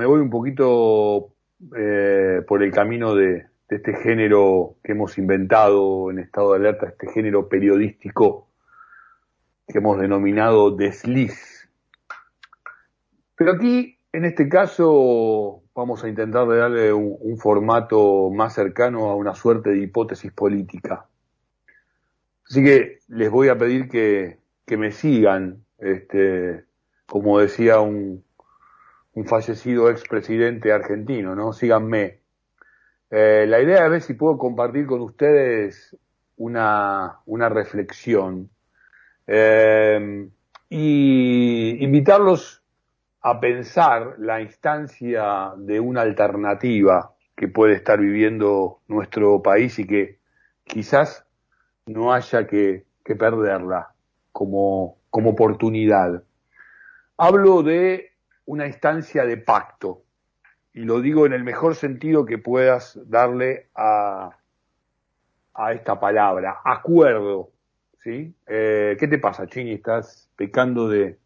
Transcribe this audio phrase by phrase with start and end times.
[0.00, 1.34] me voy un poquito
[1.76, 7.12] eh, por el camino de, este género que hemos inventado en estado de alerta, este
[7.12, 8.48] género periodístico
[9.68, 11.68] que hemos denominado desliz.
[13.36, 19.34] Pero aquí, en este caso, vamos a intentar darle un, formato más cercano a una
[19.34, 21.06] suerte de hipótesis política.
[22.48, 26.64] Así que les voy a pedir que, que me sigan, este,
[27.06, 28.24] como decía un,
[29.14, 31.52] un fallecido expresidente argentino, ¿no?
[31.52, 32.20] Síganme.
[33.10, 35.96] Eh, la idea es ver si puedo compartir con ustedes
[36.36, 38.50] una, una reflexión
[39.26, 40.28] eh,
[40.68, 42.62] y invitarlos
[43.22, 50.18] a pensar la instancia de una alternativa que puede estar viviendo nuestro país y que
[50.64, 51.26] quizás
[51.86, 53.92] no haya que, que perderla
[54.32, 56.22] como, como oportunidad.
[57.16, 58.09] Hablo de
[58.50, 60.02] una instancia de pacto.
[60.72, 64.36] Y lo digo en el mejor sentido que puedas darle a,
[65.54, 67.50] a esta palabra, acuerdo.
[67.98, 68.34] ¿sí?
[68.48, 69.74] Eh, ¿Qué te pasa, Chini?
[69.74, 71.16] ¿Estás pecando de,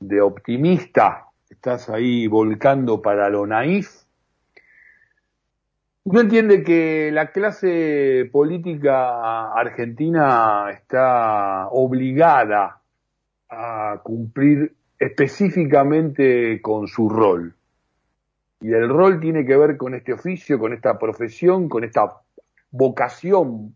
[0.00, 1.26] de optimista?
[1.48, 4.02] ¿Estás ahí volcando para lo naif?
[6.02, 12.80] Uno entiende que la clase política argentina está obligada
[13.48, 17.52] a cumplir específicamente con su rol.
[18.60, 22.20] Y el rol tiene que ver con este oficio, con esta profesión, con esta
[22.70, 23.74] vocación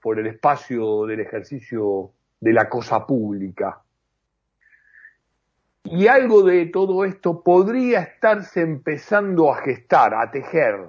[0.00, 3.82] por el espacio del ejercicio de la cosa pública.
[5.84, 10.88] Y algo de todo esto podría estarse empezando a gestar, a tejer.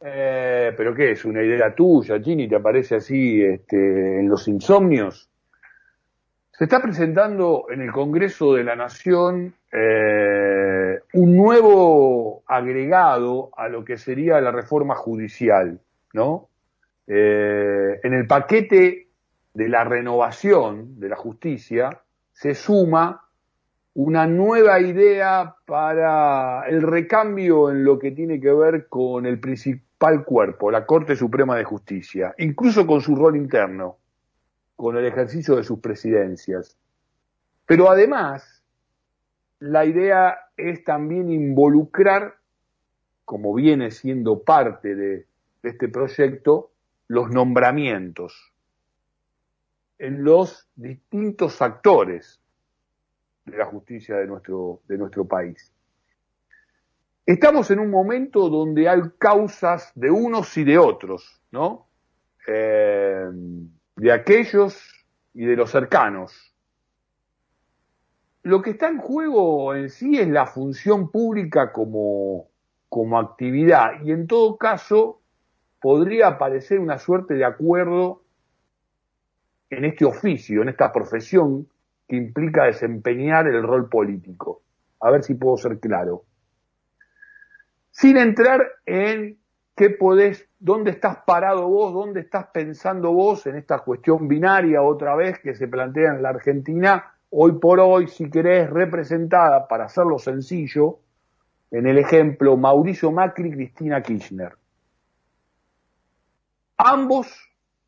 [0.00, 1.24] Eh, ¿Pero qué es?
[1.24, 2.48] ¿Una idea tuya, Gini?
[2.48, 5.30] ¿Te aparece así este, en los insomnios?
[6.56, 13.84] Se está presentando en el Congreso de la Nación eh, un nuevo agregado a lo
[13.84, 15.78] que sería la reforma judicial,
[16.14, 16.48] ¿no?
[17.06, 19.08] Eh, en el paquete
[19.52, 22.00] de la renovación de la justicia
[22.32, 23.28] se suma
[23.92, 30.24] una nueva idea para el recambio en lo que tiene que ver con el principal
[30.24, 33.98] cuerpo, la Corte Suprema de Justicia, incluso con su rol interno
[34.76, 36.76] con el ejercicio de sus presidencias.
[37.64, 38.62] Pero además,
[39.58, 42.36] la idea es también involucrar,
[43.24, 45.26] como viene siendo parte de,
[45.62, 46.70] este proyecto,
[47.08, 48.52] los nombramientos
[49.98, 52.40] en los distintos actores
[53.44, 55.72] de la justicia de nuestro, país.
[57.24, 61.88] Estamos en un momento donde hay causas de unos y de otros, ¿no?
[62.46, 63.28] Eh,
[63.96, 64.78] de aquellos
[65.34, 66.54] y de los cercanos.
[68.42, 72.48] Lo que está en juego en sí es la función pública como,
[72.88, 75.20] como actividad y en todo caso
[75.80, 78.22] podría aparecer una suerte de acuerdo
[79.70, 81.68] en este oficio, en esta profesión
[82.06, 84.62] que implica desempeñar el rol político.
[85.00, 86.24] A ver si puedo ser claro.
[87.90, 89.38] Sin entrar en
[89.76, 95.14] qué podés, dónde estás parado vos, dónde estás pensando vos en esta cuestión binaria otra
[95.14, 100.18] vez que se plantea en la Argentina, hoy por hoy, si querés, representada, para hacerlo
[100.18, 101.00] sencillo,
[101.70, 104.56] en el ejemplo Mauricio Macri, Cristina Kirchner.
[106.78, 107.28] Ambos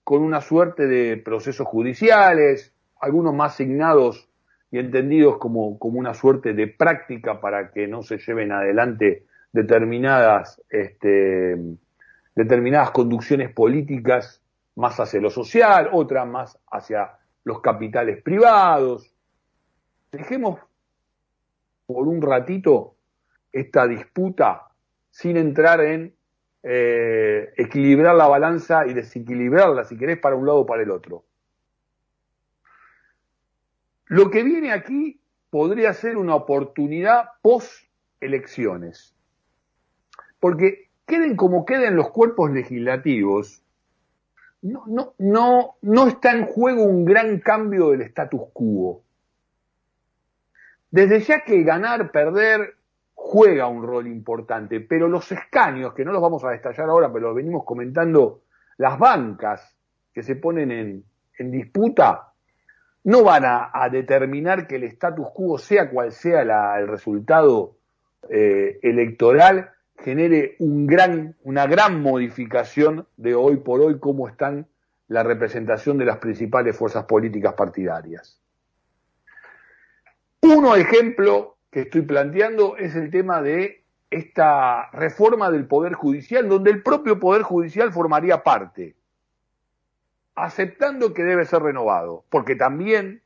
[0.04, 4.28] con una suerte de procesos judiciales, algunos más asignados
[4.70, 9.26] y entendidos como, como una suerte de práctica para que no se lleven adelante
[9.58, 11.56] determinadas, este,
[12.36, 14.40] determinadas conducciones políticas
[14.76, 19.12] más hacia lo social, otras más hacia los capitales privados.
[20.12, 20.60] Dejemos
[21.86, 22.94] por un ratito
[23.50, 24.68] esta disputa
[25.10, 26.14] sin entrar en
[26.62, 31.24] eh, equilibrar la balanza y desequilibrarla, si querés, para un lado o para el otro.
[34.06, 35.20] Lo que viene aquí
[35.50, 37.88] podría ser una oportunidad post
[38.20, 39.17] elecciones.
[40.40, 43.62] Porque queden como queden los cuerpos legislativos,
[44.62, 49.02] no, no, no, no está en juego un gran cambio del status quo.
[50.90, 52.76] Desde ya que ganar, perder,
[53.14, 57.28] juega un rol importante, pero los escaños, que no los vamos a destallar ahora, pero
[57.28, 58.42] los venimos comentando,
[58.78, 59.76] las bancas
[60.12, 61.04] que se ponen en,
[61.38, 62.28] en disputa,
[63.04, 66.42] no van a, determinar que el status quo, sea cual sea
[66.78, 67.76] el resultado
[68.28, 74.66] eh, electoral, genere un gran, una gran modificación de hoy por hoy cómo están
[75.08, 78.40] la representación de las principales fuerzas políticas partidarias.
[80.42, 86.70] Uno ejemplo que estoy planteando es el tema de esta reforma del Poder Judicial, donde
[86.70, 88.94] el propio Poder Judicial formaría parte,
[90.34, 93.22] aceptando que debe ser renovado, porque también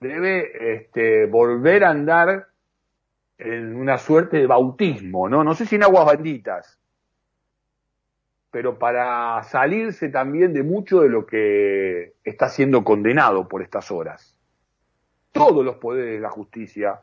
[0.00, 2.49] debe este, volver a andar
[3.40, 5.42] en una suerte de bautismo, ¿no?
[5.42, 6.78] No sé si en aguas benditas,
[8.50, 14.36] pero para salirse también de mucho de lo que está siendo condenado por estas horas.
[15.32, 17.00] Todos los poderes de la justicia,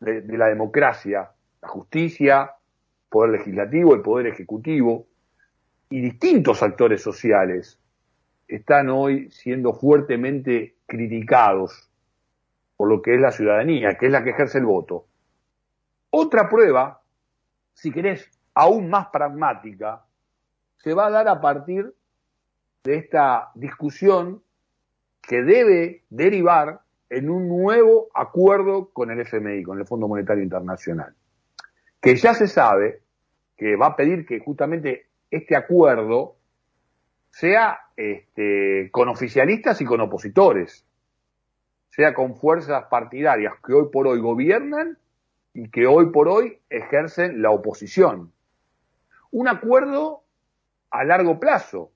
[0.00, 1.30] de, la democracia,
[1.60, 2.52] la justicia,
[3.08, 5.06] poder legislativo, el poder ejecutivo
[5.90, 7.78] y distintos actores sociales
[8.48, 11.90] están hoy siendo fuertemente criticados
[12.76, 15.06] por lo que es la ciudadanía, que es la que ejerce el voto.
[16.14, 17.00] Otra prueba,
[17.72, 20.04] si querés, aún más pragmática,
[20.76, 21.90] se va a dar a partir
[22.84, 24.42] de esta discusión
[25.22, 31.14] que debe derivar en un nuevo acuerdo con el FMI, con el Fondo Monetario Internacional,
[31.98, 33.00] que ya se sabe
[33.56, 36.36] que va a pedir que justamente este acuerdo
[37.30, 40.84] sea este, con oficialistas y con opositores,
[41.88, 44.98] sea con fuerzas partidarias que hoy por hoy gobiernan
[45.54, 48.32] y que hoy por hoy ejercen la oposición.
[49.30, 50.24] Un acuerdo
[50.90, 51.92] a largo plazo,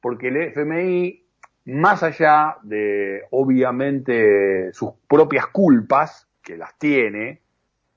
[0.00, 1.24] porque el FMI,
[1.66, 7.40] más allá de obviamente sus propias culpas, que las tiene,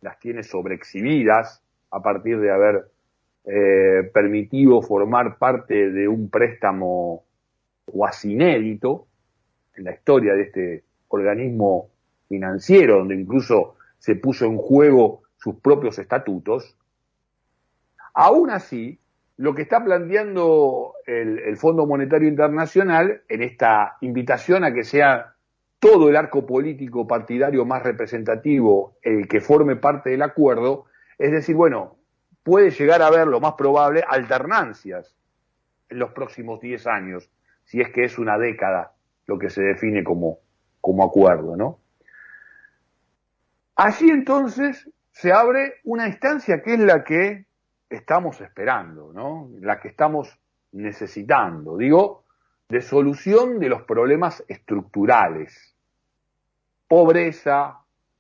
[0.01, 2.86] las tiene sobreexhibidas a partir de haber
[3.45, 7.24] eh, permitido formar parte de un préstamo
[7.86, 9.07] cuasi inédito
[9.75, 11.89] en la historia de este organismo
[12.27, 16.77] financiero, donde incluso se puso en juego sus propios estatutos,
[18.13, 19.00] aún así,
[19.38, 25.36] lo que está planteando el, Fondo Monetario Internacional en esta invitación a que sea
[25.80, 30.86] todo el arco político partidario más representativo el que forme parte del acuerdo,
[31.18, 31.98] es decir, bueno,
[32.44, 35.15] puede llegar a haber lo más probable alternancias
[35.89, 37.30] en los próximos 10 años,
[37.65, 38.94] si es que es una década
[39.27, 40.39] lo que se define como,
[40.81, 41.80] como acuerdo, ¿no?
[43.75, 47.45] Allí entonces se abre una instancia que es la que
[47.89, 49.50] estamos esperando, ¿no?
[49.60, 50.39] La que estamos
[50.72, 52.24] necesitando, digo,
[52.69, 55.75] de solución de los problemas estructurales.
[56.88, 57.80] Pobreza,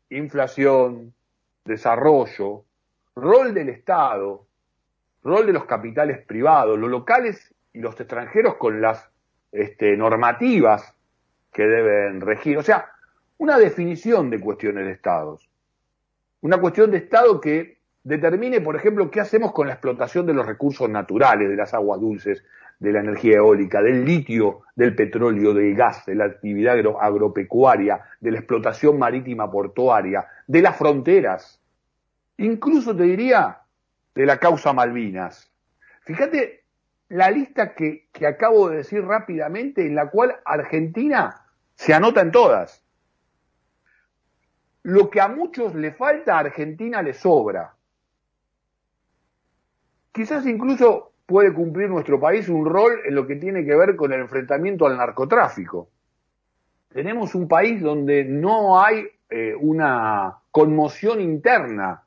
[0.09, 1.13] inflación,
[1.63, 2.65] desarrollo,
[3.15, 4.45] rol del Estado,
[5.23, 9.09] rol de los capitales privados, los locales y los extranjeros con las
[9.51, 10.95] este, normativas
[11.51, 12.57] que deben regir.
[12.57, 12.94] O sea,
[13.37, 15.49] una definición de cuestiones de Estados.
[16.41, 20.45] Una cuestión de Estado que determine, por ejemplo, qué hacemos con la explotación de los
[20.45, 22.43] recursos naturales, de las aguas dulces,
[22.79, 28.31] de la energía eólica, del litio, del petróleo, del gas, de la actividad agropecuaria, de
[28.31, 31.61] la explotación marítima portuaria, de las fronteras,
[32.37, 33.59] incluso te diría
[34.13, 35.51] de la causa Malvinas.
[36.01, 36.63] Fíjate
[37.09, 41.45] la lista que, que acabo de decir rápidamente, en la cual Argentina
[41.75, 42.84] se anota en todas.
[44.85, 47.75] Lo que a muchos le falta a Argentina le sobra
[50.15, 54.13] quizás incluso puede cumplir nuestro país un rol en lo que tiene que ver con
[54.13, 55.89] el enfrentamiento al narcotráfico.
[56.87, 62.03] Tenemos un país donde no hay eh, una conmoción interna.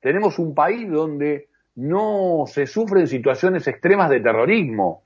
[0.00, 5.04] Tenemos un país donde no se sufren situaciones extremas de terrorismo,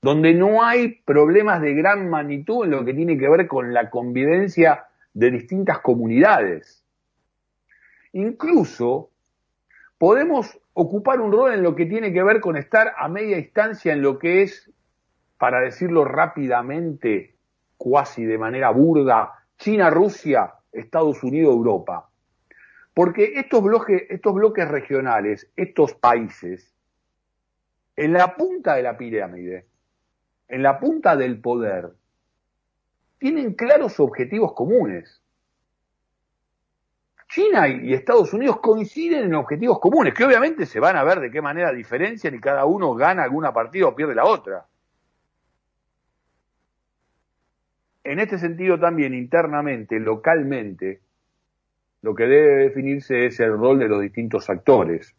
[0.00, 3.90] donde no hay problemas de gran magnitud en lo que tiene que ver con la
[3.90, 6.84] convivencia de distintas comunidades.
[8.12, 9.10] Incluso
[9.98, 13.92] podemos ocupar un rol en lo que tiene que ver con estar a media distancia
[13.92, 14.70] en lo que es,
[15.36, 17.34] para decirlo rápidamente,
[17.76, 22.08] cuasi de manera burda, China, Rusia, Estados Unidos, Europa.
[22.94, 26.74] Porque estos bloques, estos bloques regionales, estos países,
[27.96, 29.67] en la punta de la pirámide,
[30.48, 31.92] en la punta del poder,
[33.18, 35.22] tienen claros objetivos comunes.
[37.28, 41.30] China y Estados Unidos coinciden en objetivos comunes, que obviamente se van a ver de
[41.30, 44.66] qué manera diferencian y cada uno gana alguna partida o pierde la otra.
[48.02, 51.02] En este sentido también internamente, localmente,
[52.00, 55.14] lo que debe definirse es el rol de los distintos actores.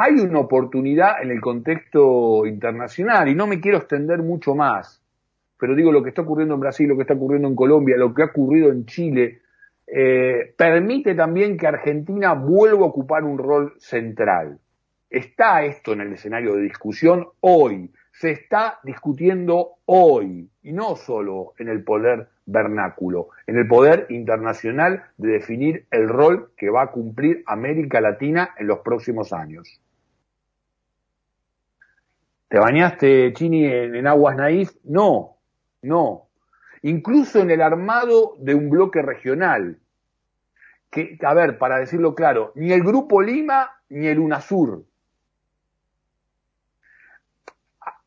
[0.00, 5.02] Hay una oportunidad en el contexto internacional y no me quiero extender mucho más,
[5.58, 8.14] pero digo lo que está ocurriendo en Brasil, lo que está ocurriendo en Colombia, lo
[8.14, 9.40] que ha ocurrido en Chile,
[9.88, 14.60] eh, permite también que Argentina vuelva a ocupar un rol central.
[15.10, 21.54] Está esto en el escenario de discusión hoy, se está discutiendo hoy, y no solo
[21.58, 26.92] en el poder vernáculo, en el poder internacional de definir el rol que va a
[26.92, 29.80] cumplir América Latina en los próximos años.
[32.48, 34.70] ¿Te bañaste, Chini, en, aguas naif?
[34.84, 35.36] No,
[35.82, 36.28] no.
[36.82, 39.78] Incluso en el armado de un bloque regional.
[40.90, 44.84] Que, a ver, para decirlo claro, ni el Grupo Lima ni el UNASUR.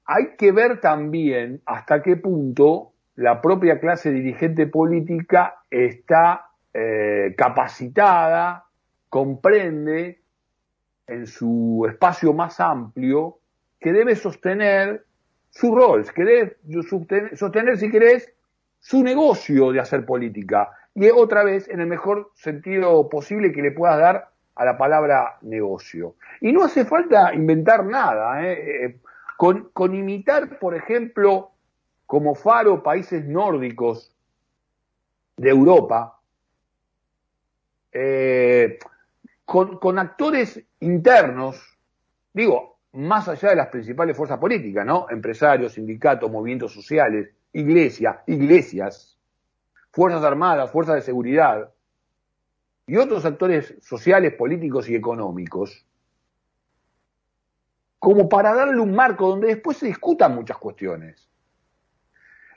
[0.05, 8.65] Hay que ver también hasta qué punto la propia clase dirigente política está eh, capacitada,
[9.07, 10.21] comprende
[11.05, 13.40] en su espacio más amplio
[13.81, 15.03] que debe sostener
[15.50, 16.57] su rol, que debe
[17.35, 18.31] sostener, si querés,
[18.79, 20.71] su negocio de hacer política.
[20.93, 25.38] Y otra vez, en el mejor sentido posible que le puedas dar a la palabra
[25.41, 26.15] negocio.
[26.39, 28.45] Y no hace falta inventar nada.
[28.45, 28.85] ¿eh?
[28.85, 29.00] Eh,
[29.38, 31.51] con, imitar, por ejemplo,
[32.05, 34.15] como faro países nórdicos
[35.38, 36.19] de Europa,
[37.91, 38.77] eh,
[39.45, 41.59] con, actores internos,
[42.33, 45.07] digo, más allá de las principales fuerzas políticas, ¿no?
[45.10, 49.17] Empresarios, sindicatos, movimientos sociales, iglesia, iglesias,
[49.91, 51.71] fuerzas armadas, fuerzas de seguridad
[52.88, 55.86] y otros actores sociales, políticos y económicos,
[58.00, 61.29] como para darle un marco donde después se discutan muchas cuestiones.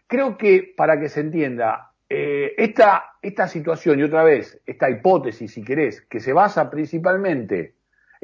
[0.07, 5.53] Creo que para que se entienda, eh, esta, esta situación y otra vez, esta hipótesis,
[5.53, 7.75] si querés, que se basa principalmente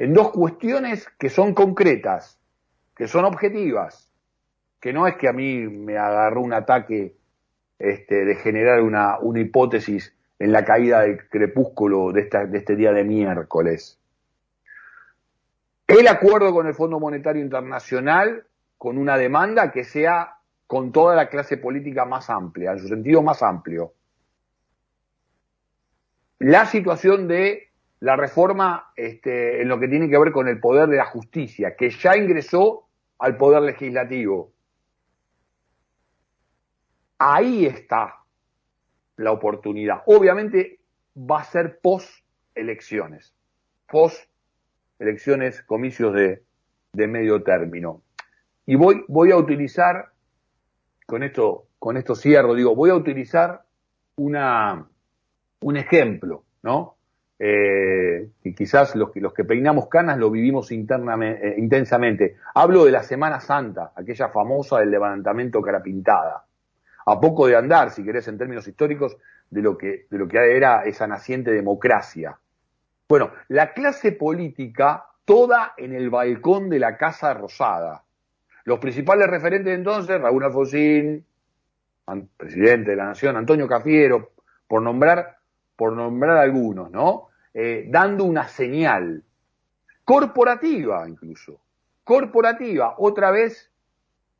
[0.01, 2.39] en dos cuestiones que son concretas,
[2.95, 4.11] que son objetivas,
[4.79, 7.15] que no es que a mí me agarró un ataque
[7.77, 12.91] este, de generar una, una, hipótesis en la caída del crepúsculo de, de este día
[12.93, 13.99] de miércoles.
[15.85, 18.47] El acuerdo con el Fondo Monetario Internacional
[18.79, 23.21] con una demanda que sea con toda la clase política más amplia, en su sentido
[23.21, 23.93] más amplio.
[26.39, 27.70] La situación de
[28.01, 31.75] la reforma este, en lo que tiene que ver con el poder de la justicia,
[31.75, 32.87] que ya ingresó
[33.19, 34.51] al poder legislativo.
[37.19, 38.15] Ahí está
[39.17, 40.01] la oportunidad.
[40.07, 40.79] Obviamente
[41.15, 42.09] va a ser post
[42.55, 43.35] elecciones,
[43.87, 44.27] post
[44.97, 46.43] elecciones, comicios de,
[47.07, 48.01] medio término.
[48.65, 50.11] Y voy, voy a utilizar,
[51.05, 53.63] con esto, con esto cierro, digo, voy a utilizar
[54.15, 54.87] una,
[55.61, 56.97] un ejemplo, ¿no?
[57.43, 62.35] Eh, y quizás los que, los que peinamos canas lo vivimos internamente, eh, intensamente.
[62.53, 66.45] Hablo de la Semana Santa, aquella famosa del levantamiento carapintada.
[67.07, 69.17] A poco de andar, si querés, en términos históricos,
[69.49, 72.37] de lo que, de lo que era esa naciente democracia.
[73.09, 78.03] Bueno, la clase política toda en el balcón de la Casa Rosada.
[78.65, 81.25] Los principales referentes entonces, Raúl Alfonsín,
[82.37, 84.29] presidente de la Nación, Antonio Cafiero,
[84.67, 85.37] por nombrar,
[85.75, 87.30] por nombrar algunos, ¿no?
[87.53, 89.23] Eh, dando una señal
[90.05, 91.59] corporativa incluso,
[92.05, 93.69] corporativa, otra vez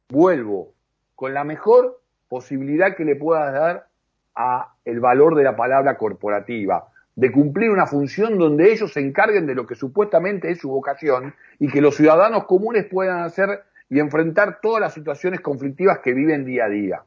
[0.07, 0.73] vuelvo
[1.15, 3.87] con la mejor posibilidad que le puedas dar
[4.33, 9.45] a el valor de la palabra corporativa, de cumplir una función donde ellos se encarguen
[9.45, 13.99] de lo que supuestamente es su vocación y que los ciudadanos comunes puedan hacer y
[13.99, 17.03] enfrentar todas las situaciones conflictivas que viven día a día.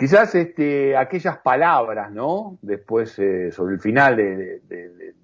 [0.00, 2.56] Quizás este, aquellas palabras, ¿no?
[2.62, 4.62] Después, eh, sobre el final de,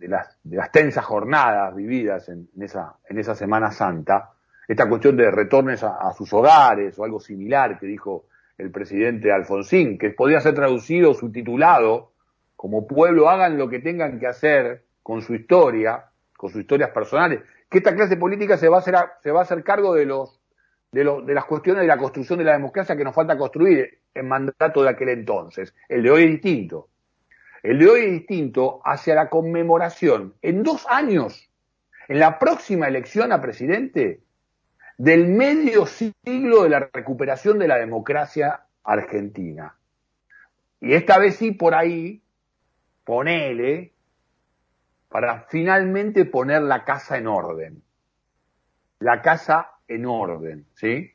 [0.01, 0.37] las,
[0.71, 4.33] tensas jornadas vividas en, esa, en esa Semana Santa,
[4.69, 8.27] esta cuestión de retornes a, sus hogares o algo similar que dijo
[8.59, 12.13] el presidente Alfonsín, que podría ser traducido, subtitulado,
[12.55, 16.05] como pueblo hagan lo que tengan que hacer con su historia,
[16.37, 17.41] con sus historias personales,
[17.71, 20.36] que esta clase política se va a hacer, se va a hacer cargo de los
[20.97, 24.83] de, las cuestiones de la construcción de la democracia que nos falta construir en mandato
[24.83, 25.75] de aquel entonces.
[25.89, 26.89] El de hoy es distinto.
[27.63, 31.51] El de hoy es distinto hacia la conmemoración en dos años,
[32.09, 34.23] en la próxima elección a presidente,
[34.97, 39.77] del medio siglo de la recuperación de la democracia argentina.
[40.81, 42.23] Y esta vez sí por ahí,
[43.05, 43.93] ponele,
[45.11, 47.83] para finalmente poner la casa en orden.
[48.99, 51.13] La casa en orden, ¿sí?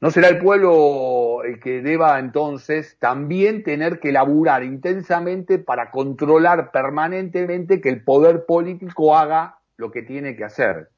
[0.00, 6.70] No será el pueblo el que deba entonces también tener que laburar intensamente para controlar
[6.70, 10.90] permanentemente que el poder político haga lo que tiene que hacer.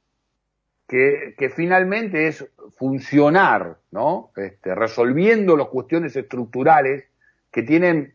[0.87, 2.45] Que, finalmente es
[2.77, 4.33] funcionar, ¿no?
[4.37, 7.05] Este, resolviendo las cuestiones estructurales
[7.53, 8.15] que tienen,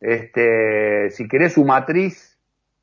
[0.00, 2.36] este, si querés, su matriz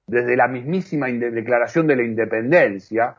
[0.08, 3.18] desde la mismísima declaración de la independencia,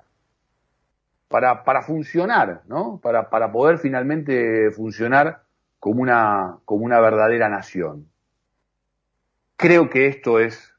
[1.28, 3.00] para, para funcionar, ¿no?
[3.02, 5.43] Para, para poder finalmente funcionar
[5.81, 8.09] como una, como una verdadera nación.
[9.57, 10.75] Creo que esto es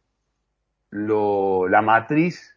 [0.89, 2.55] lo, la matriz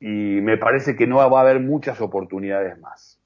[0.00, 3.17] y me parece que no va a haber muchas oportunidades más.